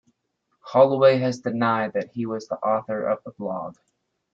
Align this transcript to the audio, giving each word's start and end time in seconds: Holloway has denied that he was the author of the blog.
Holloway 0.61 1.19
has 1.19 1.41
denied 1.41 1.93
that 1.93 2.09
he 2.09 2.25
was 2.25 2.47
the 2.47 2.55
author 2.57 3.05
of 3.05 3.23
the 3.23 3.29
blog. 3.33 3.75